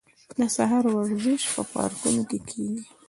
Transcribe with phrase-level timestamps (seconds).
[0.39, 2.81] د سهار ورزش په پارکونو کې کیږي.